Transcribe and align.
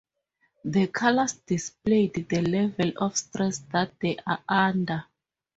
The 0.65 0.87
colors 0.87 1.33
display 1.45 2.07
the 2.07 2.41
level 2.41 2.91
of 2.97 3.15
stress 3.15 3.59
that 3.71 3.99
they 3.99 4.17
are 4.25 4.41
under. 4.49 5.05